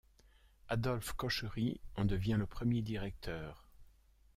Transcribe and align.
Adolphe 0.67 1.13
Cochery 1.15 1.79
en 1.95 2.05
devient 2.05 2.35
le 2.39 2.47
premier 2.47 2.81
directeur. 2.81 3.69